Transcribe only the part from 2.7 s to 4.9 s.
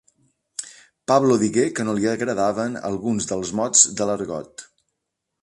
alguns dels mots de l'argot.